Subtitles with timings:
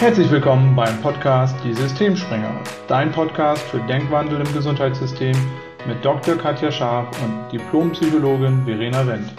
[0.00, 5.34] Herzlich willkommen beim Podcast Die Systemspringer, dein Podcast für Denkwandel im Gesundheitssystem
[5.88, 6.36] mit Dr.
[6.36, 9.34] Katja Scharf und Diplompsychologin Verena Wendt.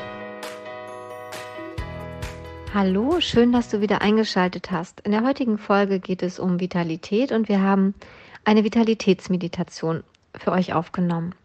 [2.74, 5.00] Hallo, schön, dass du wieder eingeschaltet hast.
[5.00, 7.96] In der heutigen Folge geht es um Vitalität und wir haben
[8.44, 10.04] eine Vitalitätsmeditation
[10.38, 11.36] für euch aufgenommen.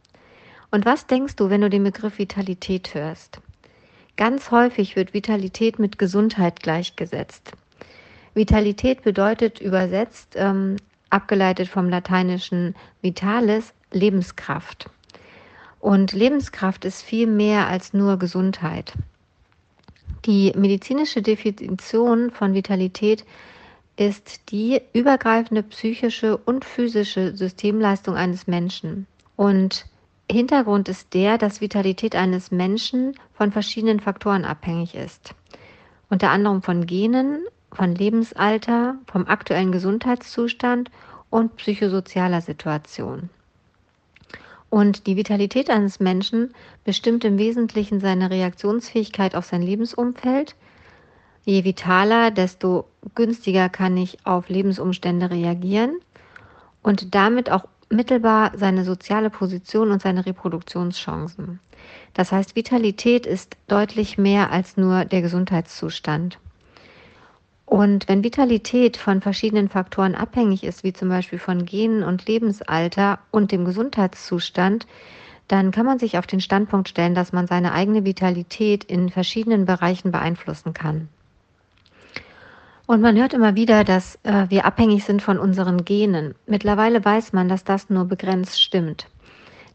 [0.73, 3.39] Und was denkst du, wenn du den Begriff Vitalität hörst?
[4.17, 7.53] Ganz häufig wird Vitalität mit Gesundheit gleichgesetzt.
[8.35, 10.77] Vitalität bedeutet übersetzt, ähm,
[11.11, 14.91] abgeleitet vom lateinischen vitalis, Lebenskraft.
[15.81, 18.95] Und Lebenskraft ist viel mehr als nur Gesundheit.
[20.25, 23.25] Die medizinische Definition von Vitalität
[23.97, 29.07] ist die übergreifende psychische und physische Systemleistung eines Menschen.
[29.37, 29.87] Und
[30.31, 35.35] Hintergrund ist der, dass Vitalität eines Menschen von verschiedenen Faktoren abhängig ist.
[36.09, 40.91] Unter anderem von Genen, von Lebensalter, vom aktuellen Gesundheitszustand
[41.31, 43.29] und psychosozialer Situation.
[44.71, 50.57] Und die Vitalität eines Menschen bestimmt im Wesentlichen seine Reaktionsfähigkeit auf sein Lebensumfeld.
[51.45, 55.97] Je vitaler, desto günstiger kann ich auf Lebensumstände reagieren
[56.83, 61.61] und damit auch mittelbar seine soziale Position und seine Reproduktionschancen.
[62.15, 66.39] Das heißt, Vitalität ist deutlich mehr als nur der Gesundheitszustand.
[67.75, 73.19] Und wenn Vitalität von verschiedenen Faktoren abhängig ist, wie zum Beispiel von Genen und Lebensalter
[73.33, 74.87] und dem Gesundheitszustand,
[75.49, 79.67] dann kann man sich auf den Standpunkt stellen, dass man seine eigene Vitalität in verschiedenen
[79.67, 81.09] Bereichen beeinflussen kann.
[82.87, 86.37] Und man hört immer wieder, dass äh, wir abhängig sind von unseren Genen.
[86.47, 89.09] Mittlerweile weiß man, dass das nur begrenzt stimmt.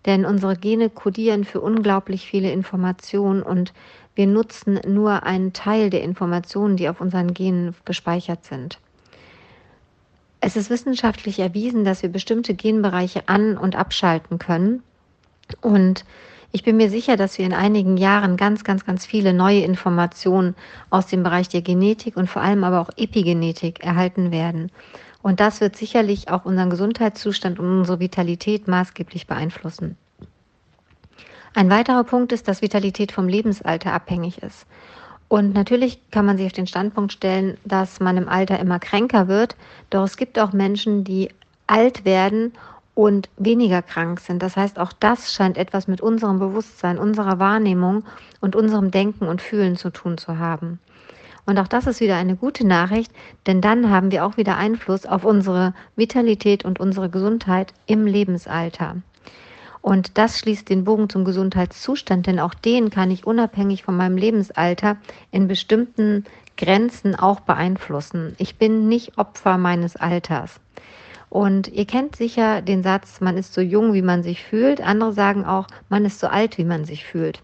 [0.06, 3.74] Denn unsere Gene kodieren für unglaublich viele Informationen und
[4.16, 8.80] wir nutzen nur einen Teil der Informationen, die auf unseren Genen gespeichert sind.
[10.42, 14.84] Es ist wissenschaftlich erwiesen, dass wir bestimmte Genbereiche an- und abschalten können.
[15.62, 16.06] Und
[16.52, 20.56] ich bin mir sicher, dass wir in einigen Jahren ganz, ganz, ganz viele neue Informationen
[20.90, 24.72] aus dem Bereich der Genetik und vor allem aber auch Epigenetik erhalten werden.
[25.22, 29.98] Und das wird sicherlich auch unseren Gesundheitszustand und unsere Vitalität maßgeblich beeinflussen.
[31.56, 34.66] Ein weiterer Punkt ist, dass Vitalität vom Lebensalter abhängig ist.
[35.28, 39.28] Und natürlich kann man sich auf den Standpunkt stellen, dass man im Alter immer kränker
[39.28, 39.56] wird.
[39.90, 41.30] Doch es gibt auch Menschen, die
[41.68, 42.54] alt werden
[42.96, 44.42] und weniger krank sind.
[44.44, 48.04] Das heißt, auch das scheint etwas mit unserem Bewusstsein, unserer Wahrnehmung
[48.42, 50.80] und unserem Denken und Fühlen zu tun zu haben.
[51.46, 53.12] Und auch das ist wieder eine gute Nachricht,
[53.48, 58.98] denn dann haben wir auch wieder Einfluss auf unsere Vitalität und unsere Gesundheit im Lebensalter.
[59.82, 64.18] Und das schließt den Bogen zum Gesundheitszustand, denn auch den kann ich unabhängig von meinem
[64.18, 64.98] Lebensalter
[65.32, 66.26] in bestimmten
[66.58, 68.36] Grenzen auch beeinflussen.
[68.38, 70.60] Ich bin nicht Opfer meines Alters.
[71.30, 74.82] Und ihr kennt sicher den Satz, man ist so jung, wie man sich fühlt.
[74.82, 77.42] Andere sagen auch, man ist so alt, wie man sich fühlt.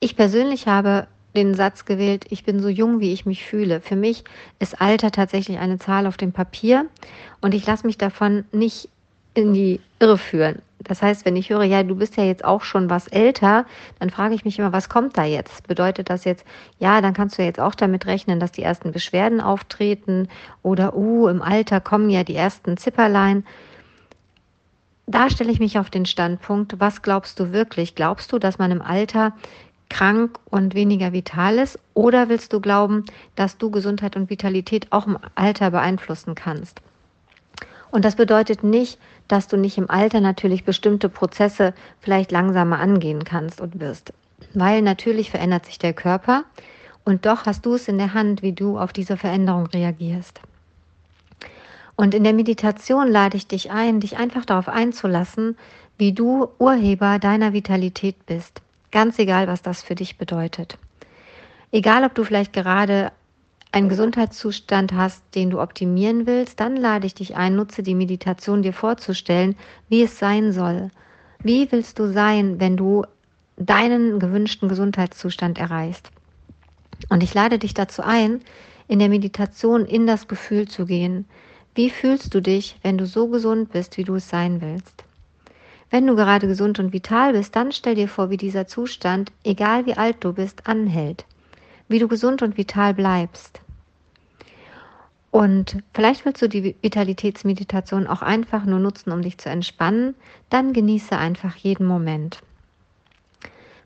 [0.00, 1.06] Ich persönlich habe
[1.36, 3.80] den Satz gewählt, ich bin so jung, wie ich mich fühle.
[3.80, 4.24] Für mich
[4.58, 6.86] ist Alter tatsächlich eine Zahl auf dem Papier
[7.40, 8.88] und ich lasse mich davon nicht
[9.36, 10.62] in die Irre führen.
[10.80, 13.66] Das heißt, wenn ich höre, ja, du bist ja jetzt auch schon was älter,
[13.98, 15.66] dann frage ich mich immer, was kommt da jetzt?
[15.66, 16.44] Bedeutet das jetzt,
[16.78, 20.28] ja, dann kannst du jetzt auch damit rechnen, dass die ersten Beschwerden auftreten
[20.62, 23.44] oder, uh, im Alter kommen ja die ersten Zipperlein.
[25.06, 27.94] Da stelle ich mich auf den Standpunkt, was glaubst du wirklich?
[27.94, 29.32] Glaubst du, dass man im Alter
[29.88, 31.78] krank und weniger vital ist?
[31.94, 33.04] Oder willst du glauben,
[33.34, 36.80] dass du Gesundheit und Vitalität auch im Alter beeinflussen kannst?
[37.90, 38.98] Und das bedeutet nicht,
[39.28, 44.12] dass du nicht im Alter natürlich bestimmte Prozesse vielleicht langsamer angehen kannst und wirst.
[44.54, 46.44] Weil natürlich verändert sich der Körper
[47.04, 50.40] und doch hast du es in der Hand, wie du auf diese Veränderung reagierst.
[51.96, 55.56] Und in der Meditation lade ich dich ein, dich einfach darauf einzulassen,
[55.96, 58.60] wie du Urheber deiner Vitalität bist.
[58.90, 60.78] Ganz egal, was das für dich bedeutet.
[61.72, 63.12] Egal, ob du vielleicht gerade
[63.76, 68.62] einen Gesundheitszustand hast, den du optimieren willst, dann lade ich dich ein, nutze die Meditation
[68.62, 69.54] dir vorzustellen,
[69.90, 70.90] wie es sein soll.
[71.42, 73.04] Wie willst du sein, wenn du
[73.58, 76.10] deinen gewünschten Gesundheitszustand erreichst?
[77.10, 78.40] Und ich lade dich dazu ein,
[78.88, 81.26] in der Meditation in das Gefühl zu gehen.
[81.74, 85.04] Wie fühlst du dich, wenn du so gesund bist, wie du es sein willst?
[85.90, 89.84] Wenn du gerade gesund und vital bist, dann stell dir vor, wie dieser Zustand, egal
[89.84, 91.26] wie alt du bist, anhält.
[91.88, 93.60] Wie du gesund und vital bleibst.
[95.36, 100.14] Und vielleicht willst du die Vitalitätsmeditation auch einfach nur nutzen, um dich zu entspannen.
[100.48, 102.40] Dann genieße einfach jeden Moment.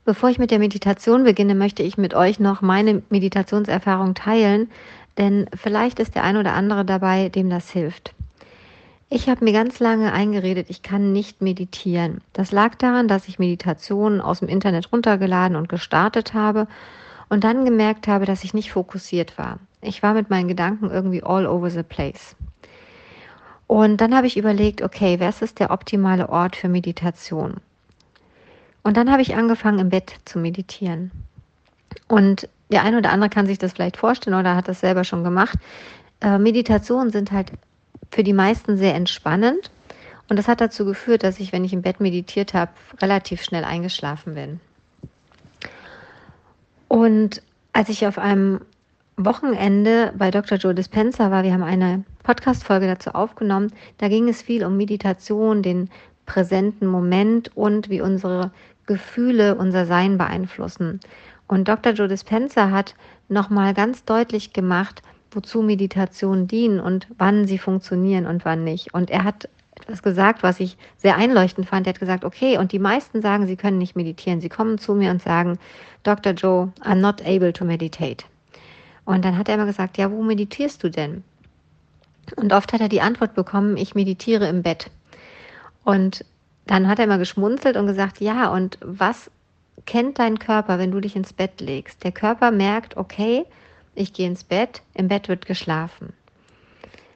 [0.05, 4.69] Bevor ich mit der Meditation beginne, möchte ich mit euch noch meine Meditationserfahrung teilen.
[5.17, 8.13] denn vielleicht ist der ein oder andere dabei, dem das hilft.
[9.09, 12.21] Ich habe mir ganz lange eingeredet, ich kann nicht meditieren.
[12.31, 16.69] Das lag daran, dass ich Meditationen aus dem Internet runtergeladen und gestartet habe
[17.27, 19.59] und dann gemerkt habe, dass ich nicht fokussiert war.
[19.81, 22.35] Ich war mit meinen Gedanken irgendwie all over the place.
[23.67, 27.57] Und dann habe ich überlegt, okay, was ist der optimale Ort für Meditation?
[28.83, 31.11] Und dann habe ich angefangen, im Bett zu meditieren.
[32.07, 35.23] Und der eine oder andere kann sich das vielleicht vorstellen oder hat das selber schon
[35.23, 35.57] gemacht.
[36.21, 37.51] Äh, Meditationen sind halt
[38.11, 39.71] für die meisten sehr entspannend.
[40.29, 43.63] Und das hat dazu geführt, dass ich, wenn ich im Bett meditiert habe, relativ schnell
[43.63, 44.59] eingeschlafen bin.
[46.87, 47.41] Und
[47.73, 48.61] als ich auf einem
[49.25, 50.57] Wochenende bei Dr.
[50.57, 55.63] Joe Dispenza war, wir haben eine Podcast-Folge dazu aufgenommen, da ging es viel um Meditation,
[55.63, 55.89] den
[56.25, 58.51] präsenten Moment und wie unsere
[58.85, 60.99] Gefühle unser Sein beeinflussen.
[61.47, 61.93] Und Dr.
[61.93, 62.95] Joe Dispenza hat
[63.27, 65.01] nochmal ganz deutlich gemacht,
[65.31, 68.93] wozu Meditationen dienen und wann sie funktionieren und wann nicht.
[68.93, 71.87] Und er hat etwas gesagt, was ich sehr einleuchtend fand.
[71.87, 74.41] Er hat gesagt, okay, und die meisten sagen, sie können nicht meditieren.
[74.41, 75.57] Sie kommen zu mir und sagen,
[76.03, 76.33] Dr.
[76.33, 78.25] Joe, I'm not able to meditate.
[79.11, 81.23] Und dann hat er immer gesagt, ja, wo meditierst du denn?
[82.37, 84.89] Und oft hat er die Antwort bekommen, ich meditiere im Bett.
[85.83, 86.23] Und
[86.65, 89.29] dann hat er immer geschmunzelt und gesagt, ja, und was
[89.85, 92.05] kennt dein Körper, wenn du dich ins Bett legst?
[92.05, 93.45] Der Körper merkt, okay,
[93.95, 96.13] ich gehe ins Bett, im Bett wird geschlafen.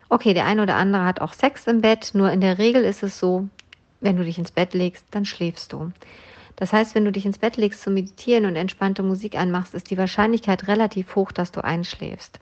[0.09, 3.03] Okay, der eine oder andere hat auch Sex im Bett, nur in der Regel ist
[3.03, 3.47] es so,
[4.01, 5.93] wenn du dich ins Bett legst, dann schläfst du.
[6.55, 9.89] Das heißt, wenn du dich ins Bett legst zu meditieren und entspannte Musik anmachst, ist
[9.89, 12.39] die Wahrscheinlichkeit relativ hoch, dass du einschläfst.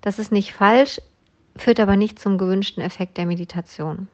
[0.00, 1.00] Das ist nicht falsch,
[1.56, 4.06] führt aber nicht zum gewünschten Effekt der Meditation.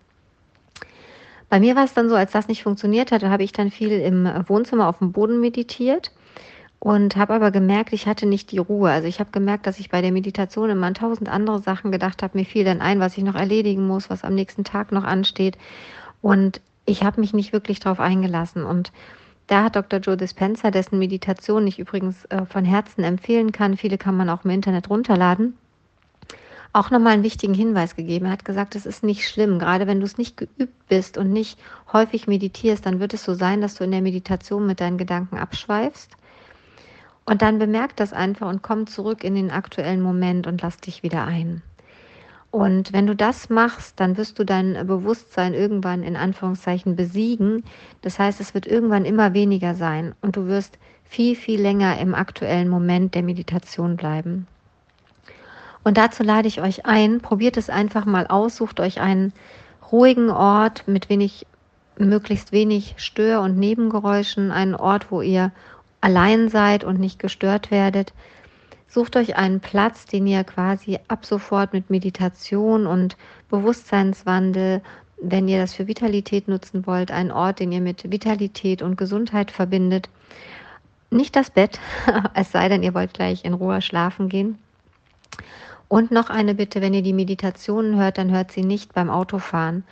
[1.51, 3.93] Bei mir war es dann so, als das nicht funktioniert hatte, habe ich dann viel
[3.93, 6.11] im Wohnzimmer auf dem Boden meditiert
[6.79, 8.91] und habe aber gemerkt, ich hatte nicht die Ruhe.
[8.91, 12.23] Also ich habe gemerkt, dass ich bei der Meditation immer an tausend andere Sachen gedacht
[12.23, 12.37] habe.
[12.37, 15.57] Mir fiel dann ein, was ich noch erledigen muss, was am nächsten Tag noch ansteht.
[16.23, 18.65] Und ich habe mich nicht wirklich darauf eingelassen.
[18.65, 18.91] Und
[19.47, 20.01] da hat Dr.
[20.01, 24.45] Joe Dispenza, dessen Meditation ich übrigens äh, von Herzen empfehlen kann, viele kann man auch
[24.45, 25.55] im Internet runterladen,
[26.73, 28.27] auch nochmal einen wichtigen Hinweis gegeben.
[28.27, 29.59] Er hat gesagt, es ist nicht schlimm.
[29.59, 31.59] Gerade wenn du es nicht geübt bist und nicht
[31.93, 35.39] häufig meditierst, dann wird es so sein, dass du in der Meditation mit deinen Gedanken
[35.39, 36.11] abschweifst.
[37.27, 41.03] Und dann bemerk das einfach und komm zurück in den aktuellen Moment und lass dich
[41.03, 41.63] wieder ein.
[42.55, 47.65] Und wenn du das machst, dann wirst du dein Bewusstsein irgendwann in Anführungszeichen besiegen.
[48.03, 52.15] Das heißt, es wird irgendwann immer weniger sein und du wirst viel, viel länger im
[52.15, 54.47] aktuellen Moment der Meditation bleiben.
[55.83, 59.33] Und dazu lade ich euch ein, probiert es einfach mal aus, sucht euch einen
[59.91, 61.49] ruhigen Ort mit wenig,
[61.99, 65.51] möglichst wenig Stör- und Nebengeräuschen, einen Ort, wo ihr
[66.01, 68.13] allein seid und nicht gestört werdet,
[68.89, 73.17] sucht euch einen Platz, den ihr quasi ab sofort mit Meditation und
[73.49, 74.83] Bewusstseinswandel,
[75.21, 79.51] wenn ihr das für Vitalität nutzen wollt, einen Ort, den ihr mit Vitalität und Gesundheit
[79.51, 80.09] verbindet.
[81.11, 81.81] Nicht das Bett,
[82.35, 84.59] es sei denn, ihr wollt gleich in Ruhe schlafen gehen.
[85.89, 89.85] Und noch eine Bitte, wenn ihr die Meditationen hört, dann hört sie nicht beim Autofahren.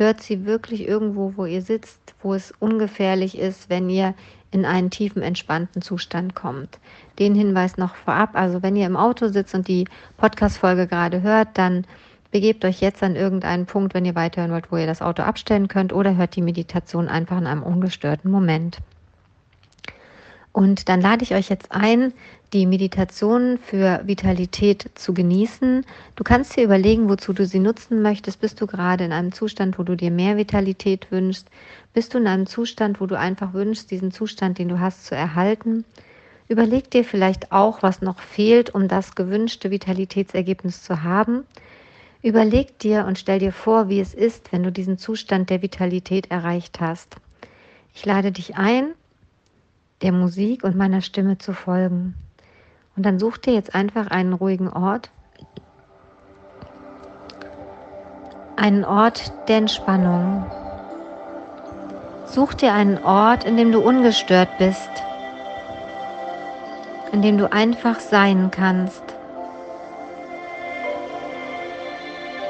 [0.00, 4.14] Hört sie wirklich irgendwo, wo ihr sitzt, wo es ungefährlich ist, wenn ihr
[4.50, 6.78] in einen tiefen, entspannten Zustand kommt.
[7.18, 9.84] Den Hinweis noch vorab, also wenn ihr im Auto sitzt und die
[10.16, 11.86] Podcast-Folge gerade hört, dann
[12.30, 15.68] begebt euch jetzt an irgendeinen Punkt, wenn ihr weiterhören wollt, wo ihr das Auto abstellen
[15.68, 18.78] könnt oder hört die Meditation einfach in einem ungestörten Moment.
[20.52, 22.12] Und dann lade ich euch jetzt ein,
[22.52, 25.86] die Meditation für Vitalität zu genießen.
[26.16, 28.40] Du kannst dir überlegen, wozu du sie nutzen möchtest.
[28.40, 31.48] Bist du gerade in einem Zustand, wo du dir mehr Vitalität wünschst?
[31.92, 35.14] Bist du in einem Zustand, wo du einfach wünschst, diesen Zustand, den du hast, zu
[35.14, 35.84] erhalten?
[36.48, 41.44] Überleg dir vielleicht auch, was noch fehlt, um das gewünschte Vitalitätsergebnis zu haben.
[42.22, 46.32] Überleg dir und stell dir vor, wie es ist, wenn du diesen Zustand der Vitalität
[46.32, 47.16] erreicht hast.
[47.94, 48.94] Ich lade dich ein,
[50.02, 52.14] der Musik und meiner Stimme zu folgen.
[52.96, 55.10] Und dann such dir jetzt einfach einen ruhigen Ort.
[58.56, 60.44] Einen Ort der Entspannung.
[62.26, 64.90] Such dir einen Ort, in dem du ungestört bist.
[67.12, 69.02] In dem du einfach sein kannst.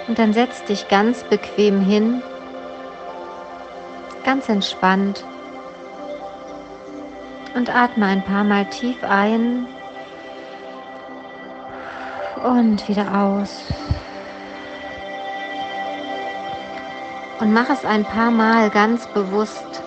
[0.06, 2.20] Und dann setz dich ganz bequem hin,
[4.24, 5.24] ganz entspannt
[7.54, 9.66] und atme ein paar Mal tief ein
[12.44, 13.64] und wieder aus.
[17.40, 19.82] Und mach es ein paar Mal ganz bewusst.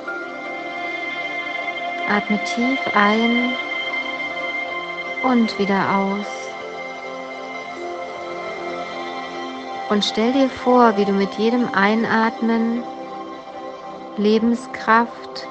[2.09, 3.53] Atme tief ein
[5.23, 6.25] und wieder aus.
[9.89, 12.83] Und stell dir vor, wie du mit jedem Einatmen
[14.17, 15.47] Lebenskraft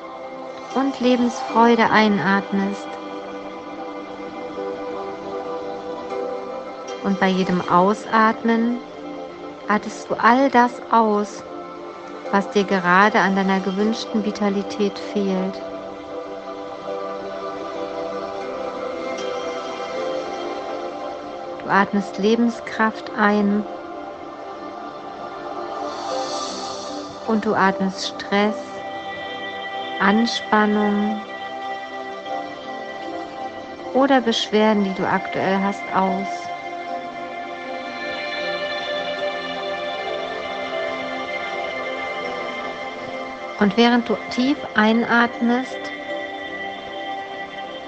[0.74, 2.88] und Lebensfreude einatmest.
[7.04, 8.78] Und bei jedem Ausatmen
[9.68, 11.42] atmest du all das aus,
[12.30, 15.60] was dir gerade an deiner gewünschten Vitalität fehlt.
[21.62, 23.64] Du atmest Lebenskraft ein
[27.26, 28.56] und du atmest Stress,
[30.02, 31.20] Anspannung
[33.94, 36.26] oder Beschwerden, die du aktuell hast, aus.
[43.60, 45.78] Und während du tief einatmest,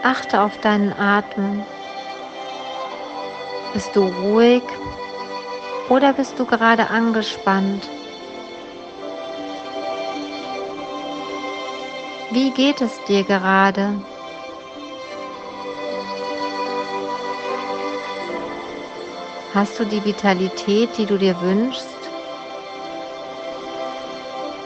[0.05, 1.65] achte auf deinen Atem.
[3.73, 4.63] Bist du ruhig
[5.89, 7.89] oder bist du gerade angespannt?
[12.35, 13.95] Wie geht es dir gerade?
[19.55, 21.87] Hast du die Vitalität, die du dir wünschst?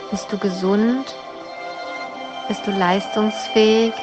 [0.09, 1.13] Bist du gesund?
[2.47, 3.93] Bist du leistungsfähig?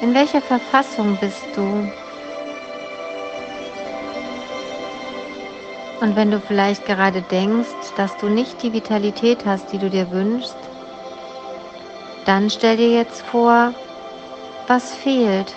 [0.00, 1.92] In welcher Verfassung bist du?
[6.00, 10.10] Und wenn du vielleicht gerade denkst, dass du nicht die Vitalität hast, die du dir
[10.10, 10.56] wünschst,
[12.26, 13.72] dann stell dir jetzt vor,
[14.66, 15.54] was fehlt.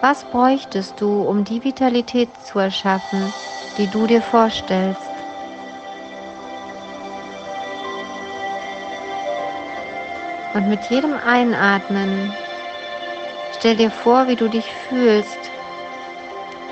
[0.00, 3.32] Was bräuchtest du, um die Vitalität zu erschaffen,
[3.76, 5.10] die du dir vorstellst?
[10.54, 12.32] Und mit jedem Einatmen
[13.58, 15.38] stell dir vor, wie du dich fühlst,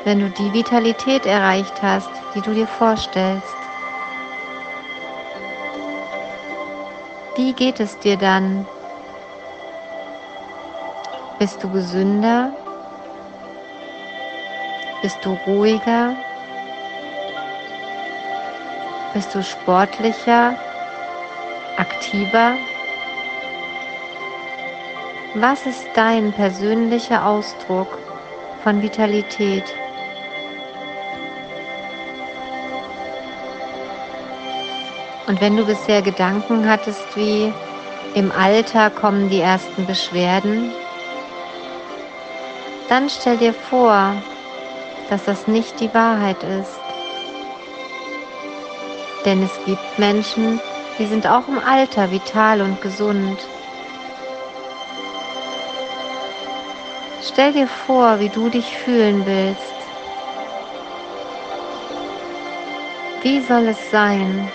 [0.05, 3.58] wenn du die Vitalität erreicht hast, die du dir vorstellst.
[7.39, 8.67] Wie geht es dir dann?
[11.39, 12.51] Bist du gesünder?
[15.03, 16.17] Bist du ruhiger?
[19.15, 20.57] Bist du sportlicher?
[21.77, 22.55] Aktiver?
[25.35, 27.99] Was ist dein persönlicher Ausdruck
[28.65, 29.63] von Vitalität?
[35.29, 37.53] Und wenn du bisher Gedanken hattest wie
[38.15, 40.73] im Alter kommen die ersten Beschwerden,
[42.89, 44.15] dann stell dir vor,
[45.11, 46.81] dass das nicht die Wahrheit ist.
[49.27, 50.61] Denn es gibt Menschen,
[50.99, 53.39] die sind auch im Alter vital und gesund.
[57.23, 59.75] Stell dir vor, wie du dich fühlen willst.
[63.23, 64.51] Wie soll es sein?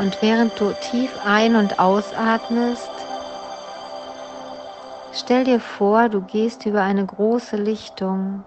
[0.00, 2.90] Und während du tief ein- und ausatmest,
[5.12, 8.42] stell dir vor, du gehst über eine große Lichtung,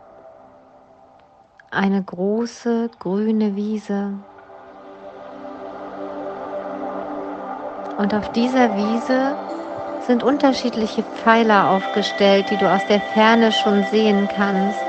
[1.69, 4.13] eine große grüne Wiese.
[7.97, 9.35] Und auf dieser Wiese
[10.07, 14.81] sind unterschiedliche Pfeiler aufgestellt, die du aus der Ferne schon sehen kannst.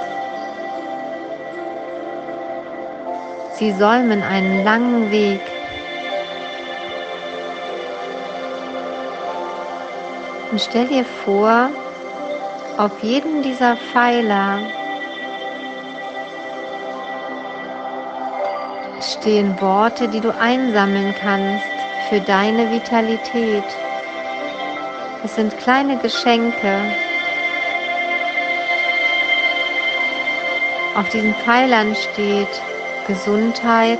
[3.58, 5.53] Sie säumen einen langen Weg.
[10.54, 11.68] Und stell dir vor,
[12.78, 14.60] auf jedem dieser Pfeiler
[19.00, 21.66] stehen Worte, die du einsammeln kannst
[22.08, 23.64] für deine Vitalität.
[25.24, 26.78] Es sind kleine Geschenke.
[30.94, 32.62] Auf diesen Pfeilern steht
[33.08, 33.98] Gesundheit,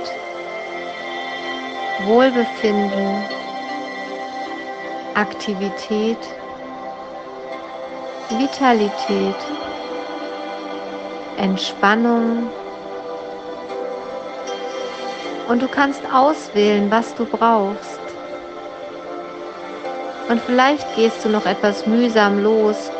[2.05, 3.25] Wohlbefinden,
[5.15, 6.17] Aktivität,
[8.29, 9.35] Vitalität,
[11.37, 12.49] Entspannung,
[15.47, 17.99] und du kannst auswählen, was du brauchst.
[20.27, 22.91] Und vielleicht gehst du noch etwas mühsam los,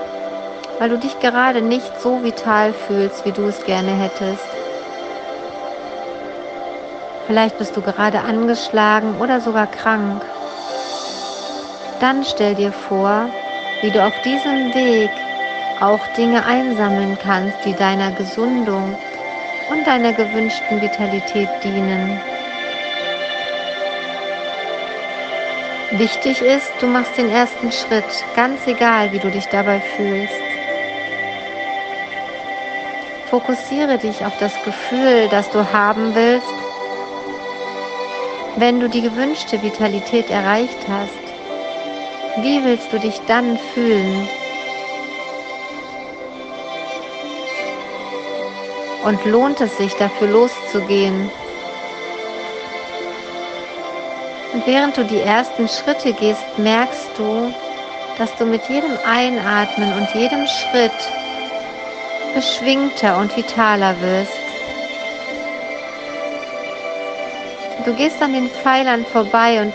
[0.78, 4.46] weil du dich gerade nicht so vital fühlst, wie du es gerne hättest.
[7.26, 10.24] Vielleicht bist du gerade angeschlagen oder sogar krank.
[12.00, 13.30] Dann stell dir vor,
[13.82, 15.12] wie du auf diesem Weg
[15.82, 18.98] auch Dinge einsammeln kannst, die deiner Gesundung
[19.70, 22.20] und deiner gewünschten Vitalität dienen.
[25.92, 30.46] Wichtig ist, du machst den ersten Schritt, ganz egal, wie du dich dabei fühlst.
[33.36, 36.48] fokussiere dich auf das Gefühl, das du haben willst,
[38.56, 41.25] wenn du die gewünschte Vitalität erreicht hast.
[42.38, 44.28] Wie willst du dich dann fühlen?
[49.06, 51.32] Und lohnt es sich dafür loszugehen?
[54.54, 57.54] Und während du die ersten Schritte gehst, merkst du,
[58.18, 60.92] dass du mit jedem Einatmen und jedem Schritt
[62.34, 64.32] beschwingter und vitaler wirst.
[67.86, 69.74] Du gehst an den Pfeilern vorbei und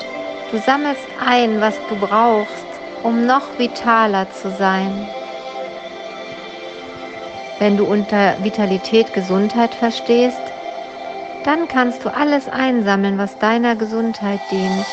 [0.50, 2.66] du sammelst ein, was du brauchst,
[3.02, 5.08] um noch vitaler zu sein.
[7.58, 10.40] Wenn du unter Vitalität Gesundheit verstehst,
[11.44, 14.86] dann kannst du alles einsammeln, was deiner Gesundheit dient.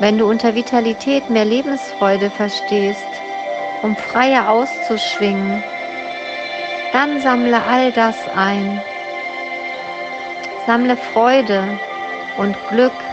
[0.00, 2.98] Wenn du unter Vitalität mehr Lebensfreude verstehst,
[3.82, 5.62] um freier auszuschwingen,
[6.92, 8.82] dann sammle all das ein.
[10.66, 11.78] Sammle Freude
[12.38, 13.03] und Glück.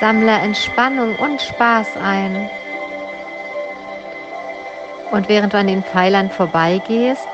[0.00, 2.50] Sammle Entspannung und Spaß ein.
[5.12, 7.28] Und während du an den Pfeilern vorbeigehst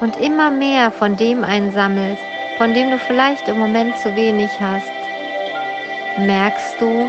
[0.00, 2.22] und immer mehr von dem einsammelst,
[2.58, 4.90] von dem du vielleicht im Moment zu wenig hast,
[6.18, 7.08] merkst du,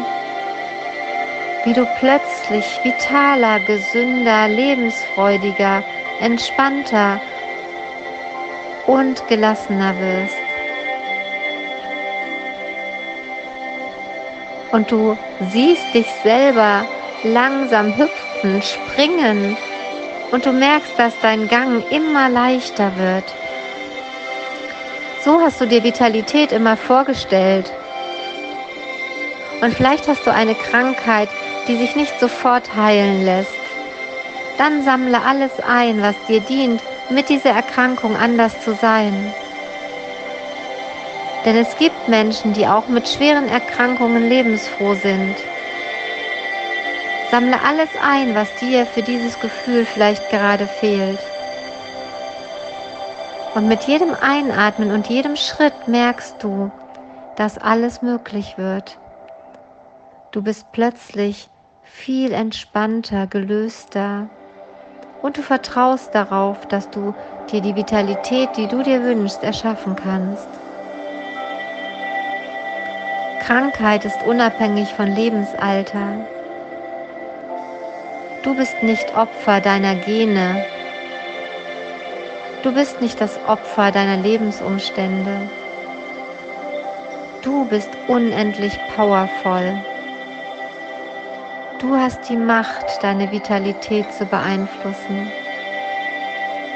[1.64, 5.84] wie du plötzlich vitaler, gesünder, lebensfreudiger,
[6.20, 7.22] entspannter
[8.88, 10.41] und gelassener wirst.
[14.72, 15.18] Und du
[15.52, 16.86] siehst dich selber
[17.24, 19.58] langsam hüpfen, springen
[20.32, 23.26] und du merkst, dass dein Gang immer leichter wird.
[25.24, 27.72] So hast du dir Vitalität immer vorgestellt.
[29.62, 31.30] Und vielleicht hast du eine Krankheit,
[31.68, 33.52] die sich nicht sofort heilen lässt.
[34.58, 39.34] Dann sammle alles ein, was dir dient, mit dieser Erkrankung anders zu sein.
[41.46, 45.36] Denn es gibt Menschen, die auch mit schweren Erkrankungen lebensfroh sind.
[47.32, 51.20] Sammle alles ein, was dir für dieses Gefühl vielleicht gerade fehlt.
[53.56, 56.72] Und mit jedem Einatmen und jedem Schritt merkst du,
[57.38, 58.98] dass alles möglich wird.
[60.32, 61.50] Du bist plötzlich
[61.84, 64.30] viel entspannter, gelöster
[65.22, 67.14] und du vertraust darauf, dass du
[67.52, 70.61] dir die Vitalität, die du dir wünschst, erschaffen kannst.
[73.52, 76.26] Krankheit ist unabhängig von Lebensalter.
[78.44, 80.66] Du bist nicht Opfer deiner Gene.
[82.64, 85.50] Du bist nicht das Opfer deiner Lebensumstände.
[87.42, 89.84] Du bist unendlich powervoll.
[91.80, 95.30] Du hast die Macht, deine Vitalität zu beeinflussen.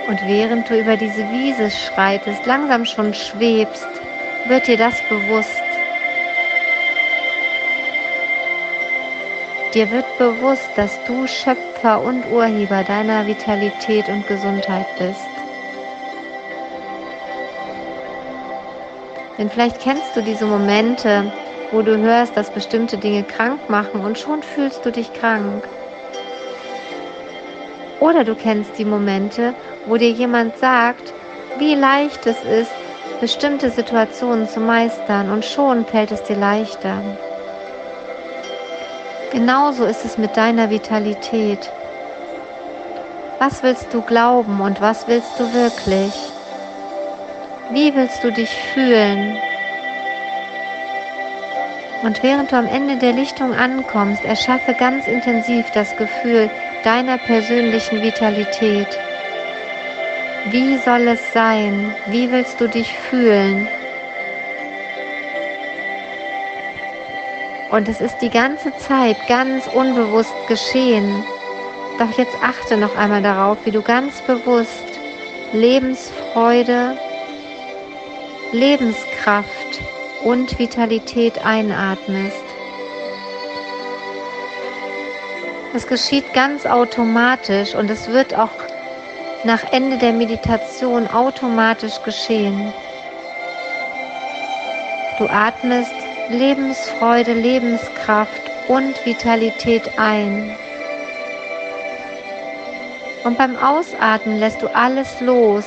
[0.10, 3.88] Und während du über diese Wiese schreitest, langsam schon schwebst,
[4.50, 5.65] wird dir das bewusst.
[9.76, 15.28] Dir wird bewusst, dass du Schöpfer und Urheber deiner Vitalität und Gesundheit bist.
[19.38, 21.30] Denn vielleicht kennst du diese Momente,
[21.72, 25.68] wo du hörst, dass bestimmte Dinge krank machen und schon fühlst du dich krank.
[28.00, 29.54] Oder du kennst die Momente,
[29.88, 31.14] wo dir jemand sagt,
[31.58, 32.72] wie leicht es ist,
[33.20, 37.02] bestimmte Situationen zu meistern und schon fällt es dir leichter.
[39.36, 41.70] Genauso ist es mit deiner Vitalität.
[43.38, 46.14] Was willst du glauben und was willst du wirklich?
[47.70, 49.38] Wie willst du dich fühlen?
[52.04, 56.50] Und während du am Ende der Lichtung ankommst, erschaffe ganz intensiv das Gefühl
[56.86, 58.88] deiner persönlichen Vitalität.
[60.50, 61.94] Wie soll es sein?
[62.08, 63.68] Wie willst du dich fühlen?
[67.76, 71.26] Und es ist die ganze Zeit ganz unbewusst geschehen.
[72.00, 74.70] Doch jetzt achte noch einmal darauf, wie du ganz bewusst
[75.52, 76.98] Lebensfreude,
[78.54, 79.82] Lebenskraft
[80.24, 82.46] und Vitalität einatmest.
[85.74, 88.54] Es geschieht ganz automatisch und es wird auch
[89.44, 92.74] nach Ende der Meditation automatisch geschehen.
[95.18, 100.56] Du atmest Lebensfreude, Lebenskraft und Vitalität ein.
[103.24, 105.66] Und beim Ausatmen lässt du alles los,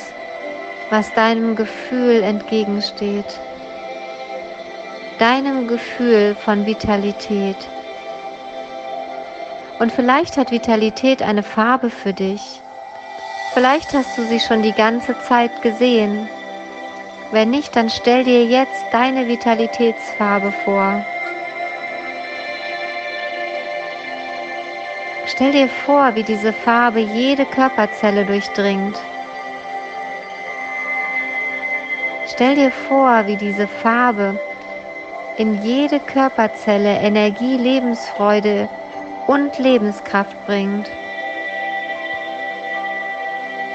[0.90, 3.40] was deinem Gefühl entgegensteht
[5.18, 7.56] deinem Gefühl von Vitalität.
[9.78, 12.60] Und vielleicht hat Vitalität eine Farbe für dich.
[13.54, 16.28] Vielleicht hast du sie schon die ganze Zeit gesehen.
[17.30, 21.04] Wenn nicht, dann stell dir jetzt deine Vitalitätsfarbe vor.
[25.26, 28.96] Stell dir vor, wie diese Farbe jede Körperzelle durchdringt.
[32.32, 34.38] Stell dir vor, wie diese Farbe
[35.36, 38.68] in jede Körperzelle Energie, Lebensfreude
[39.26, 40.90] und Lebenskraft bringt.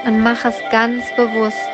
[0.04, 1.73] Und mach es ganz bewusst.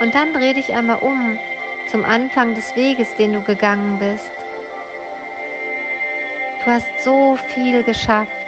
[0.00, 1.38] Und dann dreh dich einmal um
[1.90, 4.30] zum Anfang des Weges, den du gegangen bist.
[6.64, 8.38] Du hast so viel geschafft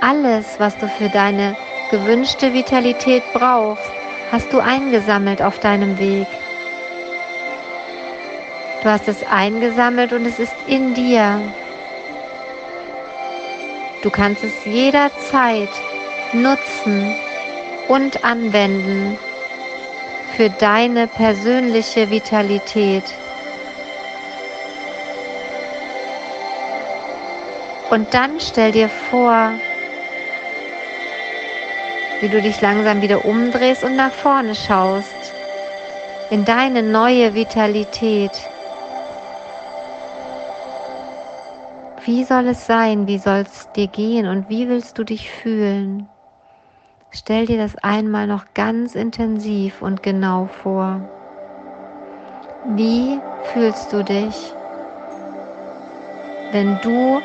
[0.00, 1.56] alles, was du für deine
[1.90, 3.90] gewünschte Vitalität brauchst,
[4.32, 6.26] hast du eingesammelt auf deinem Weg.
[8.82, 11.40] Du hast es eingesammelt und es ist in dir.
[14.02, 15.68] Du kannst es jederzeit
[16.32, 17.14] nutzen
[17.88, 19.18] und anwenden
[20.40, 23.04] für deine persönliche Vitalität.
[27.90, 29.52] Und dann stell dir vor,
[32.22, 35.34] wie du dich langsam wieder umdrehst und nach vorne schaust,
[36.30, 38.32] in deine neue Vitalität.
[42.06, 43.06] Wie soll es sein?
[43.06, 44.26] Wie soll es dir gehen?
[44.26, 46.08] Und wie willst du dich fühlen?
[47.12, 51.00] Stell dir das einmal noch ganz intensiv und genau vor.
[52.64, 53.20] Wie
[53.52, 54.52] fühlst du dich,
[56.52, 57.20] wenn du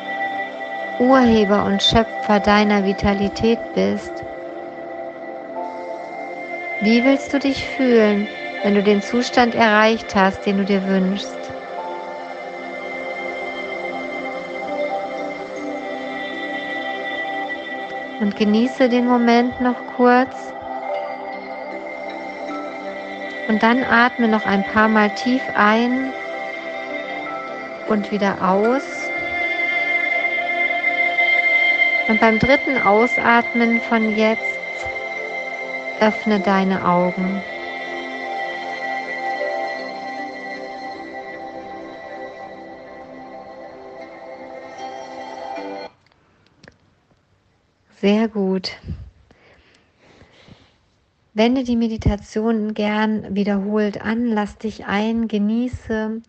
[0.98, 4.12] Urheber und Schöpfer deiner Vitalität bist
[6.82, 8.28] wie willst du dich fühlen,
[8.62, 11.35] wenn du den Zustand erreicht hast, den du dir wünschst?
[18.20, 20.34] Und genieße den Moment noch kurz.
[23.48, 26.12] Und dann atme noch ein paar Mal tief ein
[27.88, 28.82] und wieder aus.
[32.08, 34.42] Und beim dritten Ausatmen von jetzt
[36.00, 37.42] Öffne deine Augen.
[48.06, 48.70] Sehr gut.
[51.34, 56.22] Wende die Meditation gern wiederholt an, lass dich ein, genieße.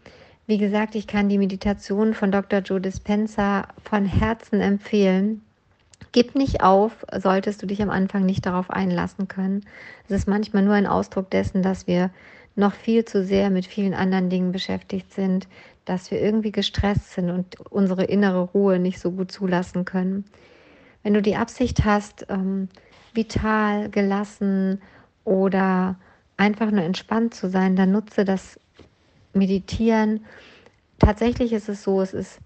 [0.48, 2.62] Wie gesagt, ich kann die Meditation von Dr.
[2.62, 5.44] Joe Dispenza von Herzen empfehlen.
[6.14, 9.64] Gib nicht auf, solltest du dich am Anfang nicht darauf einlassen können.
[10.08, 12.10] Es ist manchmal nur ein Ausdruck dessen, dass wir
[12.56, 15.48] noch viel zu sehr mit vielen anderen Dingen beschäftigt sind,
[15.86, 20.26] dass wir irgendwie gestresst sind und unsere innere Ruhe nicht so gut zulassen können.
[21.04, 22.70] Wenn du die Absicht hast, ähm,
[23.14, 24.82] vital, gelassen
[25.24, 25.98] oder
[26.38, 28.60] einfach nur entspannt zu sein, dann nutze das
[29.34, 30.26] Meditieren.
[31.00, 32.40] Tatsächlich ist es so, es ist